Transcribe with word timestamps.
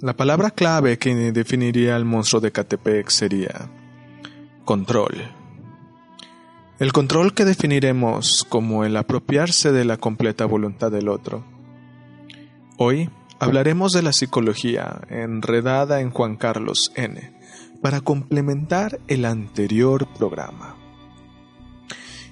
La 0.00 0.14
palabra 0.14 0.50
clave 0.50 0.98
que 0.98 1.14
definiría 1.32 1.96
al 1.96 2.04
monstruo 2.04 2.40
de 2.40 2.52
Catepec 2.52 3.08
sería 3.10 3.68
control. 4.64 5.14
El 6.78 6.92
control 6.92 7.34
que 7.34 7.44
definiremos 7.44 8.46
como 8.48 8.84
el 8.84 8.96
apropiarse 8.96 9.72
de 9.72 9.84
la 9.84 9.96
completa 9.96 10.46
voluntad 10.46 10.92
del 10.92 11.08
otro. 11.08 11.44
Hoy 12.76 13.10
hablaremos 13.40 13.90
de 13.92 14.02
la 14.02 14.12
psicología 14.12 15.00
enredada 15.10 16.00
en 16.00 16.10
Juan 16.10 16.36
Carlos 16.36 16.92
N 16.94 17.36
para 17.82 18.00
complementar 18.00 19.00
el 19.08 19.24
anterior 19.24 20.06
programa. 20.16 20.76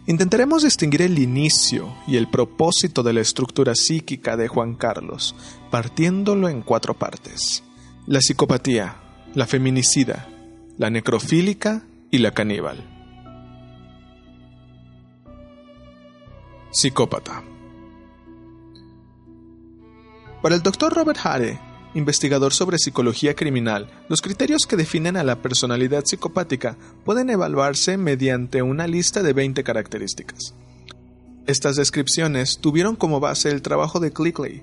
Intentaremos 0.09 0.63
distinguir 0.63 1.03
el 1.03 1.19
inicio 1.19 1.93
y 2.07 2.17
el 2.17 2.29
propósito 2.29 3.03
de 3.03 3.13
la 3.13 3.21
estructura 3.21 3.75
psíquica 3.75 4.37
de 4.37 4.47
Juan 4.47 4.77
Carlos, 4.77 5.35
partiéndolo 5.71 6.49
en 6.49 6.63
cuatro 6.63 6.95
partes. 6.95 7.65
La 8.07 8.21
psicopatía, 8.21 8.97
la 9.35 9.47
feminicida, 9.47 10.29
la 10.79 10.91
necrofílica 10.91 11.83
y 12.13 12.19
la 12.19 12.31
caníbal. 12.31 12.85
Psicópata. 16.71 17.43
Para 20.41 20.55
el 20.55 20.63
doctor 20.63 20.95
Robert 20.95 21.19
Hare, 21.25 21.59
investigador 21.97 22.53
sobre 22.53 22.79
psicología 22.79 23.35
criminal, 23.35 23.91
los 24.09 24.21
criterios 24.21 24.67
que 24.67 24.77
definen 24.77 25.17
a 25.17 25.25
la 25.25 25.41
personalidad 25.41 26.05
psicopática 26.05 26.77
pueden 27.05 27.31
evaluarse 27.31 27.97
mediante 27.97 28.61
una 28.61 28.87
lista 28.87 29.23
de 29.23 29.33
20 29.33 29.65
características. 29.65 30.55
Estas 31.47 31.77
descripciones 31.77 32.59
tuvieron 32.59 32.97
como 32.97 33.19
base 33.19 33.51
el 33.51 33.63
trabajo 33.63 33.99
de 33.99 34.13
Clickley 34.13 34.63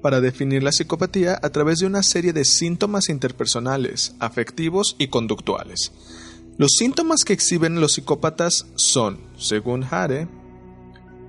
para 0.00 0.20
definir 0.20 0.62
la 0.62 0.70
psicopatía 0.70 1.38
a 1.42 1.50
través 1.50 1.80
de 1.80 1.86
una 1.86 2.04
serie 2.04 2.32
de 2.32 2.44
síntomas 2.44 3.08
interpersonales, 3.08 4.14
afectivos 4.20 4.94
y 4.98 5.08
conductuales. 5.08 5.92
Los 6.58 6.72
síntomas 6.78 7.24
que 7.24 7.32
exhiben 7.32 7.80
los 7.80 7.94
psicópatas 7.94 8.66
son, 8.76 9.18
según 9.36 9.84
Hare, 9.90 10.28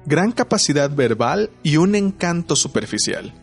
gran 0.06 0.32
capacidad 0.32 0.94
verbal 0.94 1.50
y 1.64 1.78
un 1.78 1.96
encanto 1.96 2.56
superficial, 2.56 3.34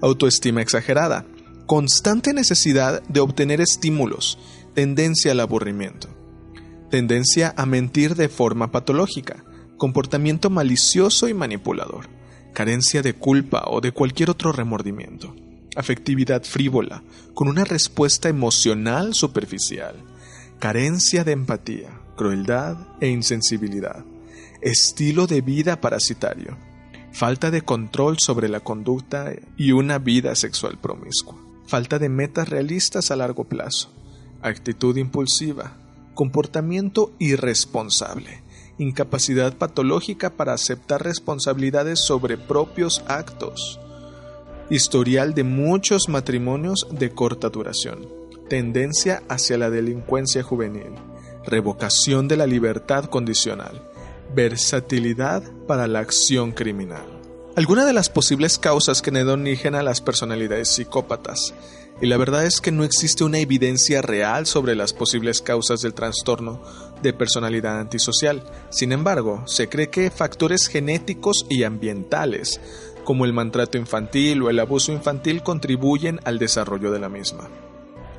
autoestima 0.00 0.62
exagerada, 0.62 1.26
constante 1.66 2.32
necesidad 2.32 3.02
de 3.08 3.18
obtener 3.18 3.60
estímulos, 3.60 4.38
tendencia 4.74 5.32
al 5.32 5.40
aburrimiento, 5.40 6.08
tendencia 6.90 7.52
a 7.56 7.66
mentir 7.66 8.14
de 8.14 8.28
forma 8.28 8.70
patológica, 8.70 9.44
comportamiento 9.76 10.48
malicioso 10.48 11.28
y 11.28 11.34
manipulador, 11.34 12.08
carencia 12.52 13.02
de 13.02 13.14
culpa 13.14 13.64
o 13.66 13.80
de 13.80 13.90
cualquier 13.90 14.30
otro 14.30 14.52
remordimiento, 14.52 15.34
afectividad 15.74 16.44
frívola, 16.44 17.02
con 17.34 17.48
una 17.48 17.64
respuesta 17.64 18.28
emocional 18.28 19.14
superficial, 19.14 19.96
carencia 20.60 21.24
de 21.24 21.32
empatía, 21.32 22.00
crueldad 22.16 22.76
e 23.00 23.08
insensibilidad, 23.08 24.04
estilo 24.62 25.26
de 25.26 25.40
vida 25.40 25.80
parasitario, 25.80 26.56
falta 27.10 27.50
de 27.50 27.62
control 27.62 28.18
sobre 28.20 28.48
la 28.48 28.60
conducta 28.60 29.32
y 29.56 29.72
una 29.72 29.98
vida 29.98 30.36
sexual 30.36 30.78
promiscua 30.78 31.45
falta 31.66 31.98
de 31.98 32.08
metas 32.08 32.48
realistas 32.48 33.10
a 33.10 33.16
largo 33.16 33.44
plazo, 33.44 33.90
actitud 34.42 34.96
impulsiva, 34.96 35.76
comportamiento 36.14 37.12
irresponsable, 37.18 38.42
incapacidad 38.78 39.56
patológica 39.56 40.30
para 40.30 40.52
aceptar 40.52 41.02
responsabilidades 41.02 42.00
sobre 42.00 42.36
propios 42.36 43.02
actos, 43.08 43.80
historial 44.70 45.34
de 45.34 45.44
muchos 45.44 46.08
matrimonios 46.08 46.86
de 46.90 47.10
corta 47.10 47.48
duración, 47.48 48.08
tendencia 48.48 49.22
hacia 49.28 49.58
la 49.58 49.70
delincuencia 49.70 50.42
juvenil, 50.42 50.94
revocación 51.44 52.28
de 52.28 52.36
la 52.36 52.46
libertad 52.46 53.04
condicional, 53.04 53.82
versatilidad 54.34 55.42
para 55.66 55.86
la 55.86 56.00
acción 56.00 56.52
criminal. 56.52 57.15
Algunas 57.56 57.86
de 57.86 57.94
las 57.94 58.10
posibles 58.10 58.58
causas 58.58 59.00
que 59.00 59.10
dan 59.10 59.30
origen 59.30 59.74
a 59.74 59.82
las 59.82 60.02
personalidades 60.02 60.68
psicópatas, 60.68 61.54
y 62.02 62.06
la 62.06 62.18
verdad 62.18 62.44
es 62.44 62.60
que 62.60 62.70
no 62.70 62.84
existe 62.84 63.24
una 63.24 63.38
evidencia 63.38 64.02
real 64.02 64.44
sobre 64.44 64.76
las 64.76 64.92
posibles 64.92 65.40
causas 65.40 65.80
del 65.80 65.94
trastorno 65.94 66.60
de 67.00 67.14
personalidad 67.14 67.80
antisocial. 67.80 68.44
Sin 68.68 68.92
embargo, 68.92 69.42
se 69.46 69.70
cree 69.70 69.88
que 69.88 70.10
factores 70.10 70.66
genéticos 70.66 71.46
y 71.48 71.62
ambientales, 71.62 72.60
como 73.04 73.24
el 73.24 73.32
maltrato 73.32 73.78
infantil 73.78 74.42
o 74.42 74.50
el 74.50 74.60
abuso 74.60 74.92
infantil, 74.92 75.42
contribuyen 75.42 76.20
al 76.24 76.38
desarrollo 76.38 76.90
de 76.90 76.98
la 76.98 77.08
misma. 77.08 77.48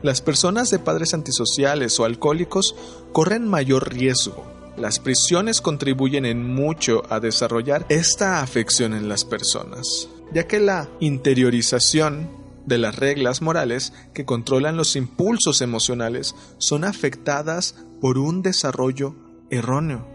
Las 0.02 0.22
personas 0.22 0.72
de 0.72 0.80
padres 0.80 1.14
antisociales 1.14 2.00
o 2.00 2.06
alcohólicos 2.06 2.76
corren 3.12 3.48
mayor 3.48 3.94
riesgo 3.94 4.57
las 4.78 5.00
prisiones 5.00 5.60
contribuyen 5.60 6.26
en 6.26 6.44
mucho 6.44 7.04
a 7.10 7.20
desarrollar 7.20 7.86
esta 7.90 8.42
afección 8.42 8.94
en 8.94 9.10
las 9.10 9.26
personas, 9.26 10.08
ya 10.34 10.48
que 10.48 10.60
la 10.60 10.90
interiorización 11.00 12.30
de 12.66 12.78
las 12.78 12.96
reglas 12.96 13.42
morales 13.42 13.94
que 14.14 14.26
controlan 14.26 14.78
los 14.78 14.96
impulsos 14.96 15.62
emocionales 15.62 16.36
son 16.60 16.84
afectadas 16.84 17.76
por 18.02 18.18
un 18.18 18.44
desarrollo 18.44 19.16
erróneo. 19.50 20.08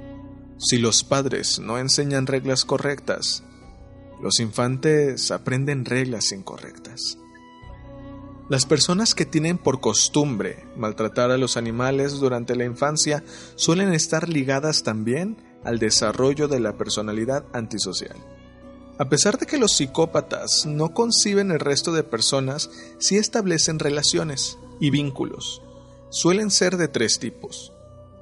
Si 0.58 0.78
los 0.78 1.02
padres 1.02 1.58
no 1.58 1.78
enseñan 1.78 2.26
reglas 2.26 2.64
correctas, 2.64 3.42
los 4.22 4.38
infantes 4.38 5.32
aprenden 5.32 5.84
reglas 5.84 6.30
incorrectas. 6.30 7.18
Las 8.52 8.66
personas 8.66 9.14
que 9.14 9.24
tienen 9.24 9.56
por 9.56 9.80
costumbre 9.80 10.66
maltratar 10.76 11.30
a 11.30 11.38
los 11.38 11.56
animales 11.56 12.20
durante 12.20 12.54
la 12.54 12.66
infancia 12.66 13.24
suelen 13.54 13.94
estar 13.94 14.28
ligadas 14.28 14.82
también 14.82 15.38
al 15.64 15.78
desarrollo 15.78 16.48
de 16.48 16.60
la 16.60 16.76
personalidad 16.76 17.46
antisocial. 17.54 18.14
A 18.98 19.08
pesar 19.08 19.38
de 19.38 19.46
que 19.46 19.56
los 19.56 19.72
psicópatas 19.72 20.66
no 20.66 20.92
conciben 20.92 21.50
el 21.50 21.60
resto 21.60 21.94
de 21.94 22.02
personas, 22.02 22.68
sí 22.98 23.16
establecen 23.16 23.78
relaciones 23.78 24.58
y 24.78 24.90
vínculos. 24.90 25.62
Suelen 26.10 26.50
ser 26.50 26.76
de 26.76 26.88
tres 26.88 27.18
tipos. 27.18 27.72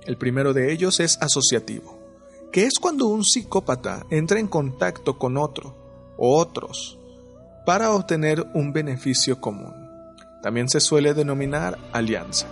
El 0.07 0.17
primero 0.17 0.53
de 0.53 0.73
ellos 0.73 1.01
es 1.01 1.19
asociativo, 1.21 1.99
que 2.53 2.67
es 2.67 2.75
cuando 2.81 3.07
un 3.07 3.25
psicópata 3.25 4.07
entra 4.11 4.39
en 4.39 4.47
contacto 4.47 5.19
con 5.19 5.37
otro 5.37 5.75
o 6.17 6.39
otros 6.39 7.01
para 7.67 7.91
obtener 7.91 8.47
un 8.55 8.73
beneficio 8.73 9.41
común. 9.41 9.80
También 10.43 10.69
se 10.69 10.81
suele 10.81 11.15
denominar 11.15 11.79
alianza. 11.93 12.47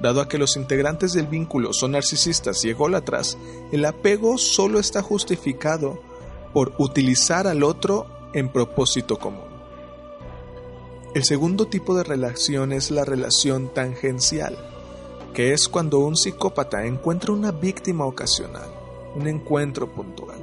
Dado 0.00 0.22
a 0.22 0.28
que 0.28 0.38
los 0.38 0.56
integrantes 0.56 1.12
del 1.12 1.26
vínculo 1.26 1.72
son 1.72 1.92
narcisistas 1.92 2.64
y 2.64 2.70
ególatras, 2.70 3.36
el 3.70 3.84
apego 3.84 4.38
solo 4.38 4.78
está 4.78 5.02
justificado 5.02 6.00
por 6.54 6.72
utilizar 6.78 7.46
al 7.46 7.62
otro 7.62 8.06
en 8.32 8.48
propósito 8.48 9.18
común. 9.18 9.50
El 11.14 11.24
segundo 11.24 11.66
tipo 11.66 11.94
de 11.94 12.04
relación 12.04 12.72
es 12.72 12.90
la 12.90 13.04
relación 13.04 13.68
tangencial, 13.74 14.56
que 15.34 15.52
es 15.52 15.68
cuando 15.68 15.98
un 15.98 16.16
psicópata 16.16 16.86
encuentra 16.86 17.32
una 17.32 17.52
víctima 17.52 18.06
ocasional, 18.06 18.68
un 19.14 19.26
encuentro 19.26 19.92
puntual, 19.92 20.38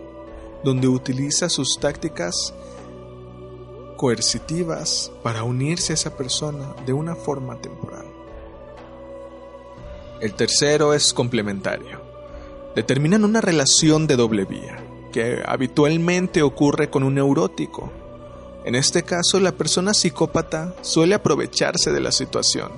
donde 0.64 0.88
utiliza 0.88 1.50
sus 1.50 1.80
tácticas 1.80 2.54
coercitivas 3.98 5.12
para 5.24 5.44
unirse 5.44 5.92
a 5.92 5.96
esa 5.96 6.16
persona 6.16 6.74
de 6.86 6.94
una 6.94 7.16
forma 7.16 7.60
temporal. 7.60 8.06
El 10.22 10.34
tercero 10.34 10.94
es 10.94 11.14
complementario. 11.14 12.02
Determinan 12.76 13.26
una 13.26 13.42
relación 13.42 14.08
de 14.08 14.16
doble 14.16 14.46
vía, 14.46 14.78
que 15.12 15.42
habitualmente 15.46 16.44
ocurre 16.44 16.90
con 16.90 17.04
un 17.04 17.16
neurótico. 17.16 17.92
En 18.64 18.76
este 18.76 19.04
caso, 19.04 19.40
la 19.40 19.52
persona 19.52 19.94
psicópata 19.94 20.76
suele 20.82 21.16
aprovecharse 21.16 21.92
de 21.92 22.00
la 22.00 22.12
situación. 22.12 22.72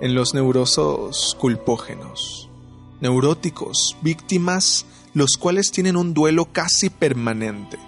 En 0.00 0.14
los 0.14 0.34
neurosos 0.34 1.36
culpógenos, 1.40 2.50
neuróticos, 3.00 3.96
víctimas, 4.02 4.86
los 5.14 5.36
cuales 5.36 5.70
tienen 5.70 5.96
un 5.96 6.14
duelo 6.14 6.46
casi 6.52 6.90
permanente 6.90 7.78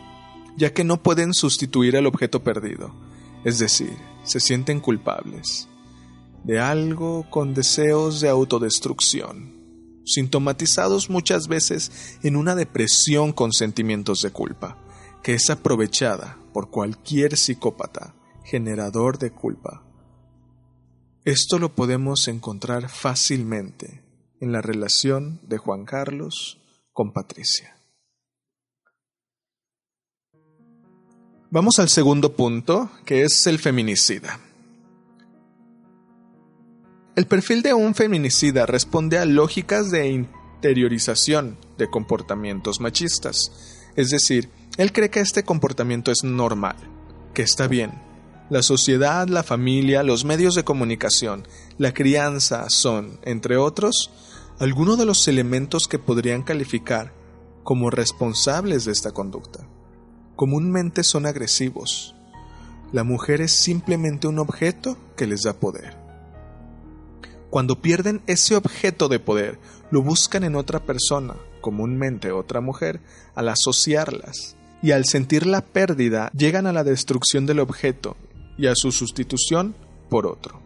ya 0.56 0.72
que 0.72 0.84
no 0.84 1.02
pueden 1.02 1.34
sustituir 1.34 1.96
al 1.96 2.06
objeto 2.06 2.42
perdido, 2.42 2.94
es 3.44 3.58
decir, 3.58 3.96
se 4.24 4.40
sienten 4.40 4.80
culpables 4.80 5.68
de 6.44 6.60
algo 6.60 7.26
con 7.30 7.54
deseos 7.54 8.20
de 8.20 8.28
autodestrucción, 8.28 9.54
sintomatizados 10.04 11.08
muchas 11.08 11.48
veces 11.48 12.18
en 12.22 12.36
una 12.36 12.54
depresión 12.54 13.32
con 13.32 13.52
sentimientos 13.52 14.20
de 14.20 14.30
culpa, 14.30 14.78
que 15.22 15.34
es 15.34 15.48
aprovechada 15.48 16.38
por 16.52 16.70
cualquier 16.70 17.38
psicópata 17.38 18.14
generador 18.44 19.18
de 19.18 19.30
culpa. 19.30 19.82
Esto 21.24 21.58
lo 21.58 21.74
podemos 21.74 22.28
encontrar 22.28 22.90
fácilmente 22.90 24.04
en 24.40 24.52
la 24.52 24.60
relación 24.60 25.40
de 25.42 25.56
Juan 25.56 25.86
Carlos 25.86 26.60
con 26.92 27.14
Patricia. 27.14 27.74
Vamos 31.54 31.78
al 31.78 31.88
segundo 31.88 32.34
punto, 32.34 32.90
que 33.04 33.22
es 33.22 33.46
el 33.46 33.60
feminicida. 33.60 34.40
El 37.14 37.26
perfil 37.26 37.62
de 37.62 37.72
un 37.72 37.94
feminicida 37.94 38.66
responde 38.66 39.18
a 39.18 39.24
lógicas 39.24 39.92
de 39.92 40.08
interiorización 40.08 41.56
de 41.78 41.88
comportamientos 41.88 42.80
machistas, 42.80 43.52
es 43.94 44.10
decir, 44.10 44.50
él 44.78 44.90
cree 44.90 45.10
que 45.10 45.20
este 45.20 45.44
comportamiento 45.44 46.10
es 46.10 46.24
normal, 46.24 46.74
que 47.34 47.42
está 47.42 47.68
bien. 47.68 47.92
La 48.50 48.62
sociedad, 48.62 49.28
la 49.28 49.44
familia, 49.44 50.02
los 50.02 50.24
medios 50.24 50.56
de 50.56 50.64
comunicación, 50.64 51.46
la 51.78 51.94
crianza 51.94 52.68
son, 52.68 53.20
entre 53.22 53.58
otros, 53.58 54.10
algunos 54.58 54.98
de 54.98 55.06
los 55.06 55.28
elementos 55.28 55.86
que 55.86 56.00
podrían 56.00 56.42
calificar 56.42 57.14
como 57.62 57.90
responsables 57.90 58.86
de 58.86 58.90
esta 58.90 59.12
conducta. 59.12 59.63
Comúnmente 60.36 61.04
son 61.04 61.26
agresivos. 61.26 62.14
La 62.92 63.04
mujer 63.04 63.40
es 63.40 63.52
simplemente 63.52 64.26
un 64.26 64.38
objeto 64.38 64.96
que 65.16 65.26
les 65.26 65.42
da 65.42 65.54
poder. 65.54 65.96
Cuando 67.50 67.80
pierden 67.80 68.20
ese 68.26 68.56
objeto 68.56 69.08
de 69.08 69.20
poder, 69.20 69.58
lo 69.92 70.02
buscan 70.02 70.42
en 70.42 70.56
otra 70.56 70.80
persona, 70.80 71.36
comúnmente 71.60 72.32
otra 72.32 72.60
mujer, 72.60 73.00
al 73.36 73.48
asociarlas. 73.48 74.56
Y 74.82 74.90
al 74.90 75.04
sentir 75.04 75.46
la 75.46 75.60
pérdida, 75.60 76.30
llegan 76.36 76.66
a 76.66 76.72
la 76.72 76.82
destrucción 76.82 77.46
del 77.46 77.60
objeto 77.60 78.16
y 78.58 78.66
a 78.66 78.74
su 78.74 78.90
sustitución 78.90 79.74
por 80.10 80.26
otro. 80.26 80.60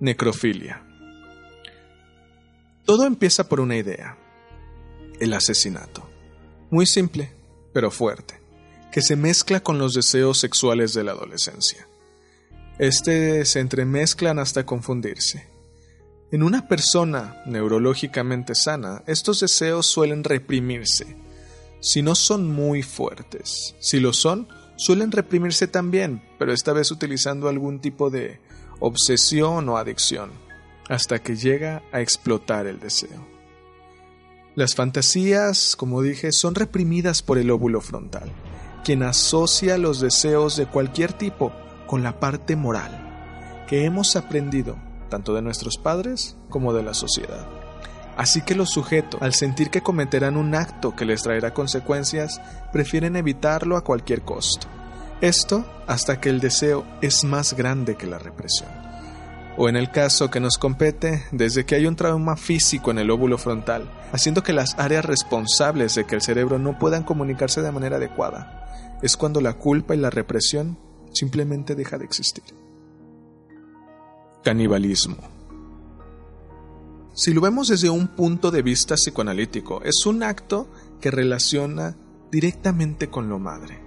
Necrofilia. 0.00 0.84
Todo 2.84 3.06
empieza 3.06 3.48
por 3.48 3.60
una 3.60 3.76
idea. 3.76 4.18
El 5.20 5.32
asesinato. 5.32 6.08
Muy 6.70 6.86
simple, 6.86 7.32
pero 7.72 7.90
fuerte, 7.90 8.39
que 8.90 9.02
se 9.02 9.16
mezcla 9.16 9.60
con 9.60 9.78
los 9.78 9.94
deseos 9.94 10.38
sexuales 10.38 10.94
de 10.94 11.04
la 11.04 11.12
adolescencia. 11.12 11.88
Este 12.78 13.44
se 13.44 13.60
entremezclan 13.60 14.38
hasta 14.38 14.64
confundirse. 14.64 15.48
En 16.32 16.42
una 16.42 16.68
persona 16.68 17.42
neurológicamente 17.46 18.54
sana, 18.54 19.02
estos 19.06 19.40
deseos 19.40 19.86
suelen 19.86 20.24
reprimirse. 20.24 21.16
Si 21.80 22.02
no 22.02 22.14
son 22.14 22.50
muy 22.50 22.82
fuertes, 22.82 23.74
si 23.80 24.00
lo 24.00 24.12
son, 24.12 24.48
suelen 24.76 25.12
reprimirse 25.12 25.66
también, 25.66 26.22
pero 26.38 26.52
esta 26.52 26.72
vez 26.72 26.90
utilizando 26.90 27.48
algún 27.48 27.80
tipo 27.80 28.10
de 28.10 28.40
obsesión 28.80 29.68
o 29.68 29.76
adicción 29.76 30.30
hasta 30.88 31.20
que 31.20 31.36
llega 31.36 31.82
a 31.92 32.00
explotar 32.00 32.66
el 32.66 32.80
deseo. 32.80 33.26
Las 34.56 34.74
fantasías, 34.74 35.76
como 35.76 36.02
dije, 36.02 36.32
son 36.32 36.54
reprimidas 36.54 37.22
por 37.22 37.38
el 37.38 37.50
óvulo 37.50 37.80
frontal, 37.80 38.32
quien 38.84 39.02
asocia 39.02 39.78
los 39.78 40.00
deseos 40.00 40.56
de 40.56 40.66
cualquier 40.66 41.12
tipo 41.12 41.52
con 41.86 42.02
la 42.02 42.18
parte 42.20 42.56
moral, 42.56 43.64
que 43.66 43.84
hemos 43.84 44.16
aprendido 44.16 44.76
tanto 45.08 45.34
de 45.34 45.42
nuestros 45.42 45.76
padres 45.76 46.36
como 46.48 46.72
de 46.72 46.82
la 46.82 46.94
sociedad. 46.94 47.46
Así 48.16 48.42
que 48.42 48.54
los 48.54 48.70
sujetos, 48.70 49.20
al 49.22 49.34
sentir 49.34 49.70
que 49.70 49.82
cometerán 49.82 50.36
un 50.36 50.54
acto 50.54 50.94
que 50.94 51.04
les 51.04 51.22
traerá 51.22 51.54
consecuencias, 51.54 52.40
prefieren 52.72 53.16
evitarlo 53.16 53.76
a 53.76 53.84
cualquier 53.84 54.22
costo. 54.22 54.66
Esto 55.20 55.64
hasta 55.86 56.20
que 56.20 56.28
el 56.28 56.40
deseo 56.40 56.84
es 57.02 57.24
más 57.24 57.54
grande 57.54 57.96
que 57.96 58.06
la 58.06 58.18
represión 58.18 58.80
o 59.56 59.68
en 59.68 59.76
el 59.76 59.90
caso 59.90 60.30
que 60.30 60.40
nos 60.40 60.56
compete, 60.56 61.24
desde 61.32 61.66
que 61.66 61.74
hay 61.74 61.84
un 61.84 61.94
trauma 61.94 62.36
físico 62.36 62.90
en 62.90 62.98
el 62.98 63.10
óvulo 63.10 63.36
frontal, 63.36 63.90
haciendo 64.10 64.42
que 64.42 64.54
las 64.54 64.78
áreas 64.78 65.04
responsables 65.04 65.94
de 65.94 66.04
que 66.04 66.14
el 66.14 66.22
cerebro 66.22 66.58
no 66.58 66.78
puedan 66.78 67.02
comunicarse 67.02 67.60
de 67.60 67.70
manera 67.70 67.96
adecuada, 67.96 68.59
es 69.02 69.16
cuando 69.16 69.40
la 69.40 69.54
culpa 69.54 69.94
y 69.94 69.98
la 69.98 70.10
represión 70.10 70.78
simplemente 71.12 71.74
deja 71.74 71.98
de 71.98 72.04
existir. 72.04 72.44
Canibalismo. 74.42 75.16
Si 77.12 77.34
lo 77.34 77.40
vemos 77.40 77.68
desde 77.68 77.90
un 77.90 78.08
punto 78.08 78.50
de 78.50 78.62
vista 78.62 78.94
psicoanalítico, 78.94 79.82
es 79.82 80.06
un 80.06 80.22
acto 80.22 80.68
que 81.00 81.10
relaciona 81.10 81.96
directamente 82.30 83.10
con 83.10 83.28
lo 83.28 83.38
madre. 83.38 83.80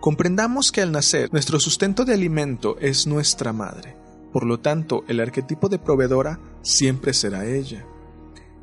Comprendamos 0.00 0.72
que 0.72 0.82
al 0.82 0.92
nacer, 0.92 1.32
nuestro 1.32 1.60
sustento 1.60 2.04
de 2.04 2.14
alimento 2.14 2.76
es 2.80 3.06
nuestra 3.06 3.52
madre 3.52 4.02
por 4.32 4.46
lo 4.46 4.60
tanto, 4.60 5.04
el 5.08 5.20
arquetipo 5.20 5.68
de 5.68 5.78
proveedora 5.78 6.40
siempre 6.62 7.12
será 7.12 7.44
ella. 7.44 7.86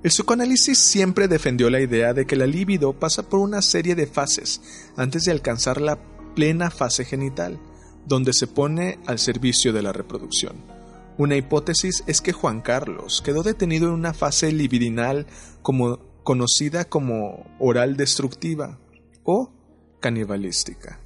El 0.01 0.11
psicoanálisis 0.11 0.79
siempre 0.79 1.27
defendió 1.27 1.69
la 1.69 1.81
idea 1.81 2.13
de 2.13 2.25
que 2.25 2.37
la 2.37 2.47
libido 2.47 2.93
pasa 2.93 3.23
por 3.23 3.41
una 3.41 3.61
serie 3.61 3.95
de 3.95 4.07
fases 4.07 4.61
antes 4.95 5.23
de 5.23 5.31
alcanzar 5.31 5.81
la 5.81 5.99
plena 6.35 6.71
fase 6.71 7.03
genital, 7.03 7.59
donde 8.05 8.31
se 8.31 8.47
pone 8.47 8.99
al 9.07 9.19
servicio 9.19 9.73
de 9.73 9.81
la 9.81 9.91
reproducción. 9.91 10.55
Una 11.17 11.35
hipótesis 11.35 12.05
es 12.07 12.21
que 12.21 12.31
Juan 12.31 12.61
Carlos 12.61 13.21
quedó 13.21 13.43
detenido 13.43 13.89
en 13.89 13.93
una 13.93 14.13
fase 14.13 14.53
libidinal 14.53 15.27
como, 15.61 15.99
conocida 16.23 16.85
como 16.85 17.45
oral 17.59 17.97
destructiva 17.97 18.79
o 19.23 19.51
canibalística. 19.99 21.01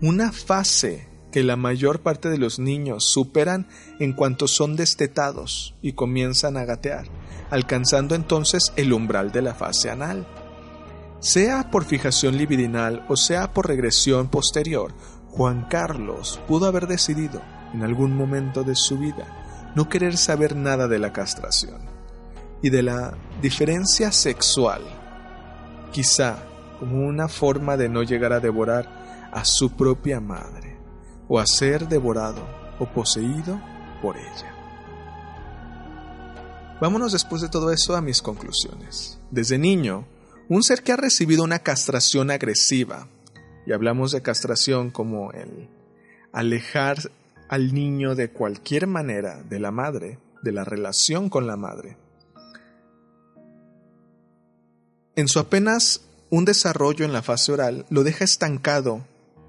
Una 0.00 0.32
fase 0.32 1.06
que 1.36 1.42
la 1.42 1.56
mayor 1.56 2.00
parte 2.00 2.30
de 2.30 2.38
los 2.38 2.58
niños 2.58 3.04
superan 3.04 3.66
en 3.98 4.14
cuanto 4.14 4.48
son 4.48 4.74
destetados 4.74 5.74
y 5.82 5.92
comienzan 5.92 6.56
a 6.56 6.64
gatear, 6.64 7.08
alcanzando 7.50 8.14
entonces 8.14 8.72
el 8.76 8.94
umbral 8.94 9.32
de 9.32 9.42
la 9.42 9.52
fase 9.52 9.90
anal. 9.90 10.26
Sea 11.20 11.70
por 11.70 11.84
fijación 11.84 12.38
libidinal 12.38 13.04
o 13.10 13.16
sea 13.16 13.52
por 13.52 13.68
regresión 13.68 14.28
posterior, 14.28 14.94
Juan 15.28 15.66
Carlos 15.68 16.40
pudo 16.48 16.64
haber 16.64 16.86
decidido, 16.86 17.42
en 17.74 17.82
algún 17.82 18.16
momento 18.16 18.62
de 18.64 18.74
su 18.74 18.96
vida, 18.96 19.26
no 19.74 19.90
querer 19.90 20.16
saber 20.16 20.56
nada 20.56 20.88
de 20.88 20.98
la 20.98 21.12
castración 21.12 21.82
y 22.62 22.70
de 22.70 22.82
la 22.82 23.12
diferencia 23.42 24.10
sexual, 24.10 24.80
quizá 25.92 26.38
como 26.80 27.06
una 27.06 27.28
forma 27.28 27.76
de 27.76 27.90
no 27.90 28.04
llegar 28.04 28.32
a 28.32 28.40
devorar 28.40 29.28
a 29.34 29.44
su 29.44 29.76
propia 29.76 30.18
madre 30.18 30.65
o 31.28 31.38
a 31.38 31.46
ser 31.46 31.88
devorado 31.88 32.42
o 32.78 32.86
poseído 32.86 33.60
por 34.02 34.16
ella. 34.16 34.52
Vámonos 36.80 37.12
después 37.12 37.40
de 37.40 37.48
todo 37.48 37.72
eso 37.72 37.96
a 37.96 38.02
mis 38.02 38.20
conclusiones. 38.20 39.18
Desde 39.30 39.58
niño, 39.58 40.06
un 40.48 40.62
ser 40.62 40.82
que 40.82 40.92
ha 40.92 40.96
recibido 40.96 41.42
una 41.42 41.60
castración 41.60 42.30
agresiva, 42.30 43.08
y 43.66 43.72
hablamos 43.72 44.12
de 44.12 44.22
castración 44.22 44.90
como 44.90 45.32
el 45.32 45.68
alejar 46.32 47.10
al 47.48 47.72
niño 47.72 48.14
de 48.14 48.30
cualquier 48.30 48.86
manera 48.86 49.42
de 49.42 49.58
la 49.58 49.70
madre, 49.70 50.18
de 50.42 50.52
la 50.52 50.64
relación 50.64 51.30
con 51.30 51.46
la 51.46 51.56
madre. 51.56 51.96
En 55.16 55.28
su 55.28 55.38
apenas 55.38 56.02
un 56.28 56.44
desarrollo 56.44 57.04
en 57.04 57.12
la 57.12 57.22
fase 57.22 57.52
oral 57.52 57.86
lo 57.88 58.04
deja 58.04 58.24
estancado 58.24 59.00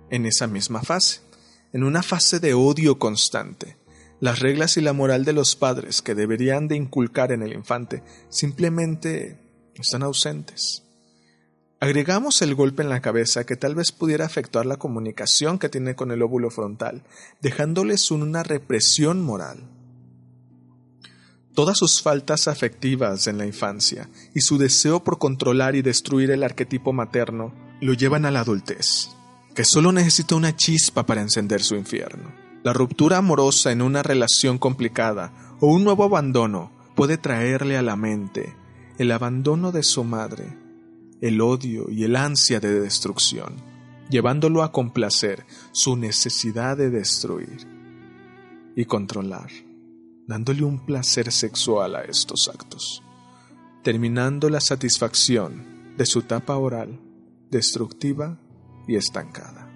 en 0.10 0.25
esa 0.25 0.48
misma 0.48 0.81
fase 0.81 1.26
en 1.74 1.83
una 1.83 2.03
fase 2.03 2.39
de 2.39 2.53
odio 2.53 3.00
constante. 3.00 3.77
Las 4.19 4.39
reglas 4.39 4.77
y 4.77 4.81
la 4.81 4.93
moral 4.93 5.25
de 5.25 5.33
los 5.33 5.55
padres 5.55 6.01
que 6.01 6.15
deberían 6.15 6.67
de 6.67 6.75
inculcar 6.75 7.31
en 7.31 7.43
el 7.43 7.53
infante 7.53 8.03
simplemente 8.29 9.38
están 9.75 10.01
ausentes. 10.01 10.83
Agregamos 11.79 12.41
el 12.41 12.55
golpe 12.55 12.81
en 12.81 12.89
la 12.89 13.01
cabeza 13.01 13.45
que 13.45 13.55
tal 13.55 13.75
vez 13.75 13.91
pudiera 13.91 14.25
afectar 14.25 14.65
la 14.65 14.77
comunicación 14.77 15.59
que 15.59 15.69
tiene 15.69 15.95
con 15.95 16.12
el 16.12 16.24
óvulo 16.24 16.50
frontal, 16.50 17.03
dejándoles 17.41 18.09
una 18.09 18.41
represión 18.41 19.21
moral. 19.21 19.69
Todas 21.53 21.77
sus 21.77 22.01
faltas 22.01 22.47
afectivas 22.47 23.27
en 23.27 23.38
la 23.38 23.45
infancia 23.45 24.09
y 24.33 24.41
su 24.41 24.57
deseo 24.57 25.03
por 25.03 25.19
controlar 25.19 25.75
y 25.75 25.83
destruir 25.83 26.31
el 26.31 26.43
arquetipo 26.43 26.93
materno 26.93 27.53
lo 27.81 27.93
llevan 27.93 28.25
a 28.25 28.31
la 28.31 28.39
adultez 28.39 29.09
que 29.57 29.65
solo 29.65 29.91
necesita 29.91 30.35
una 30.35 30.55
chispa 30.55 31.07
para 31.07 31.19
encender 31.19 31.63
su 31.63 31.73
infierno. 31.73 32.31
La 32.61 32.73
ruptura 32.73 33.17
amorosa 33.17 33.71
en 33.71 33.81
una 33.81 34.03
relación 34.03 34.59
complicada 34.59 35.57
o 35.59 35.73
un 35.73 35.83
nuevo 35.83 36.03
abandono 36.03 36.71
puede 36.95 37.17
traerle 37.17 37.75
a 37.75 37.81
la 37.81 37.95
mente 37.95 38.55
el 38.99 39.11
abandono 39.11 39.71
de 39.71 39.81
su 39.81 40.03
madre, 40.03 40.55
el 41.21 41.41
odio 41.41 41.89
y 41.89 42.03
el 42.03 42.15
ansia 42.17 42.59
de 42.59 42.79
destrucción, 42.79 43.55
llevándolo 44.11 44.61
a 44.61 44.71
complacer 44.71 45.43
su 45.71 45.97
necesidad 45.97 46.77
de 46.77 46.91
destruir 46.91 47.67
y 48.75 48.85
controlar, 48.85 49.49
dándole 50.27 50.65
un 50.65 50.85
placer 50.85 51.31
sexual 51.31 51.95
a 51.95 52.03
estos 52.03 52.47
actos, 52.47 53.01
terminando 53.81 54.51
la 54.51 54.61
satisfacción 54.61 55.95
de 55.97 56.05
su 56.05 56.21
tapa 56.21 56.57
oral 56.57 56.99
destructiva 57.49 58.37
y 58.88 58.96
estancada. 58.96 59.70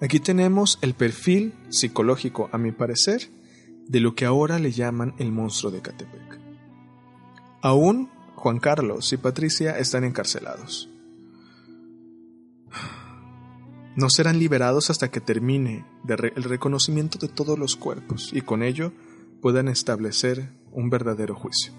Aquí 0.00 0.20
tenemos 0.20 0.78
el 0.82 0.94
perfil 0.94 1.54
psicológico, 1.70 2.48
a 2.52 2.58
mi 2.58 2.72
parecer, 2.72 3.30
de 3.86 4.00
lo 4.00 4.14
que 4.14 4.24
ahora 4.24 4.58
le 4.58 4.72
llaman 4.72 5.14
el 5.18 5.30
monstruo 5.32 5.70
de 5.70 5.82
Catepec. 5.82 6.40
Aún 7.62 8.10
Juan 8.34 8.58
Carlos 8.58 9.12
y 9.12 9.16
Patricia 9.16 9.78
están 9.78 10.04
encarcelados. 10.04 10.90
No 13.96 14.10
serán 14.10 14.38
liberados 14.38 14.90
hasta 14.90 15.10
que 15.10 15.20
termine 15.20 15.86
el 16.08 16.42
reconocimiento 16.42 17.18
de 17.18 17.28
todos 17.28 17.58
los 17.58 17.76
cuerpos 17.76 18.30
y 18.32 18.40
con 18.40 18.62
ello 18.62 18.92
puedan 19.40 19.68
establecer 19.68 20.50
un 20.72 20.90
verdadero 20.90 21.34
juicio. 21.34 21.72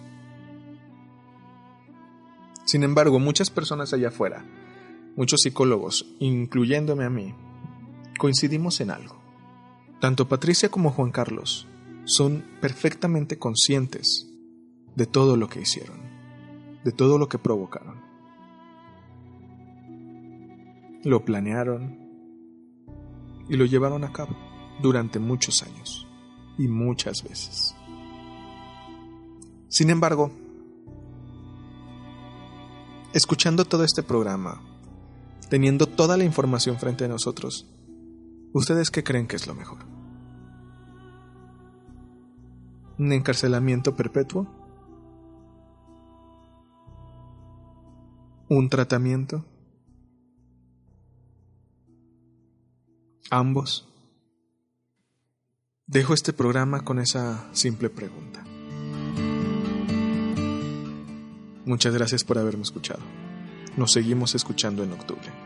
Sin 2.66 2.84
embargo, 2.84 3.20
muchas 3.20 3.52
personas 3.52 3.94
allá 3.94 4.08
afuera, 4.08 4.46
muchos 5.16 5.42
psicólogos, 5.42 6.06
incluyéndome 6.20 7.06
a 7.06 7.10
mí, 7.10 7.34
coincidimos 8.18 8.82
en 8.82 8.92
algo. 8.92 9.22
Tanto 10.00 10.28
Patricia 10.28 10.70
como 10.70 10.92
Juan 10.92 11.12
Carlos 11.12 11.68
son 12.06 12.46
perfectamente 12.62 13.40
conscientes 13.40 14.30
de 14.96 15.06
todo 15.06 15.38
lo 15.38 15.50
que 15.50 15.62
hicieron, 15.62 16.00
de 16.84 16.92
todo 16.92 17.18
lo 17.18 17.28
que 17.28 17.40
provocaron. 17.40 18.02
Lo 21.04 21.24
planearon 21.24 22.00
y 23.50 23.56
lo 23.56 23.66
llevaron 23.66 24.04
a 24.04 24.12
cabo 24.12 24.36
durante 24.82 25.20
muchos 25.20 25.64
años 25.64 26.08
y 26.58 26.68
muchas 26.68 27.24
veces. 27.24 27.76
Sin 29.68 29.90
embargo, 29.90 30.32
escuchando 33.14 33.66
todo 33.66 33.84
este 33.84 34.04
programa, 34.04 34.62
teniendo 35.50 35.88
toda 35.88 36.18
la 36.18 36.24
información 36.24 36.78
frente 36.78 37.06
a 37.06 37.08
nosotros, 37.08 37.68
¿ustedes 38.54 38.92
qué 38.92 39.04
creen 39.04 39.28
que 39.28 39.36
es 39.36 39.48
lo 39.48 39.56
mejor? 39.56 39.80
¿Un 42.98 43.12
encarcelamiento 43.12 43.96
perpetuo? 43.96 44.48
¿Un 48.48 48.70
tratamiento? 48.70 49.44
¿Ambos? 53.32 53.88
Dejo 55.88 56.14
este 56.14 56.32
programa 56.32 56.84
con 56.84 57.00
esa 57.00 57.48
simple 57.54 57.90
pregunta. 57.90 58.44
Muchas 61.66 61.94
gracias 61.94 62.24
por 62.24 62.38
haberme 62.38 62.64
escuchado. 62.64 63.02
Nos 63.78 63.92
seguimos 63.92 64.36
escuchando 64.36 64.84
en 64.84 64.94
octubre. 64.94 65.45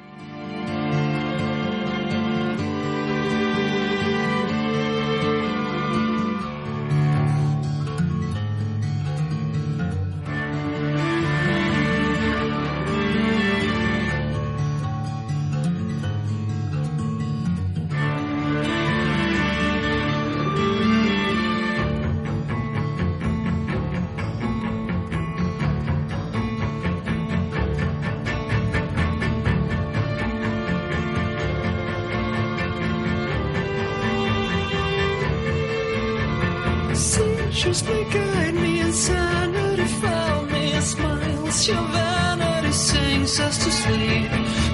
fast 43.49 43.67
asleep, 43.67 44.29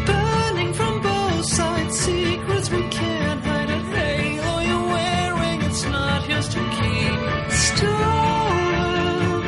burning 0.06 0.74
from 0.74 1.02
both 1.02 1.46
sides, 1.46 1.98
secrets 1.98 2.70
we 2.70 2.82
can't 2.90 3.42
hide 3.46 3.70
it. 3.70 3.86
Hey, 3.96 4.40
all 4.40 4.62
you're 4.70 4.88
wearing, 4.96 5.62
it's 5.62 5.86
not 5.86 6.28
yours 6.30 6.50
to 6.50 6.60
keep. 6.78 7.20
Stolen 7.68 9.44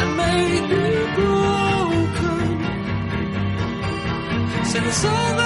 and 0.00 0.10
maybe 0.22 0.84
broken. 1.18 2.48
Since 4.64 5.04
all 5.04 5.43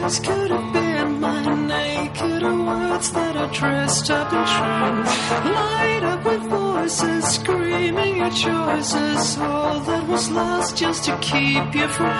could 0.00 0.50
have 0.50 0.72
been 0.72 1.20
my 1.20 1.54
naked 1.54 2.42
words 2.42 3.12
that 3.12 3.36
are 3.36 3.52
dressed 3.52 4.10
up 4.10 4.32
in 4.32 4.44
trance. 4.46 5.10
Light 5.44 6.02
up 6.02 6.24
with 6.24 6.42
voices 6.42 7.24
screaming 7.24 8.16
your 8.16 8.30
choices, 8.30 9.38
all 9.38 9.80
that 9.80 10.08
was 10.08 10.30
lost 10.30 10.76
just 10.76 11.04
to 11.04 11.16
keep 11.18 11.74
you 11.74 11.86
from 11.88 12.10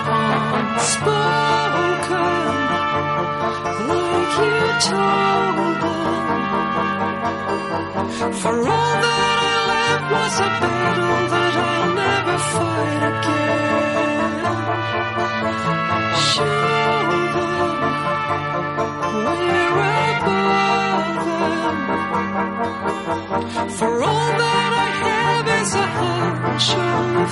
unspoken. 0.60 1.10
Like 3.88 4.32
you 4.44 4.60
told 4.90 5.76
them. 5.82 6.10
For 8.42 8.56
all 8.58 8.94
that 9.04 9.38
I 9.40 9.56
left 9.72 10.04
was 10.12 10.34
a 10.38 10.50
battle 10.60 11.22
that 11.32 11.54
I'll 11.56 11.94
never 11.94 12.36
fight 12.52 13.02
again. 13.08 14.09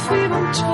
freedom 0.09 0.53
to 0.55 0.68